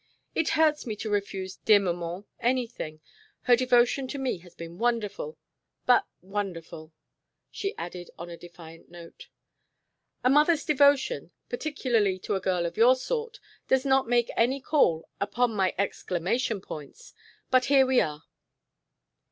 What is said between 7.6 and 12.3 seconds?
added on a defiant note. "A mother's devotion, particularly